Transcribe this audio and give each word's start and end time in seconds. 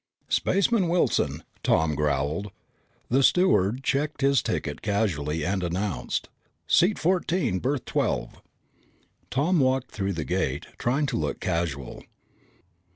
"Spaceman 0.29 0.87
Wilson!" 0.87 1.43
Tom 1.61 1.93
growled. 1.93 2.49
The 3.09 3.21
steward 3.21 3.83
checked 3.83 4.21
his 4.21 4.41
ticket 4.41 4.81
casually 4.81 5.45
and 5.45 5.61
announced, 5.61 6.27
"Seat 6.65 6.97
fourteen, 6.97 7.59
berth 7.59 7.85
twelve!" 7.85 8.41
Tom 9.29 9.59
walked 9.59 9.91
through 9.91 10.13
the 10.13 10.25
gate, 10.25 10.65
trying 10.79 11.05
to 11.05 11.17
look 11.17 11.39
casual. 11.39 12.01